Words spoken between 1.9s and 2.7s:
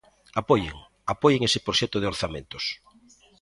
de orzamentos.